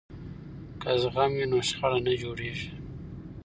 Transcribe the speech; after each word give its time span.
که 0.81 0.91
زغم 1.01 1.31
وي 1.37 1.45
نو 1.51 1.59
شخړه 1.67 1.99
نه 2.05 2.13
جوړیږي. 2.21 2.69